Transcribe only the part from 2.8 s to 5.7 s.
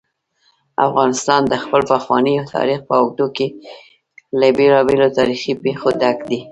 په اوږدو کې له بېلابېلو تاریخي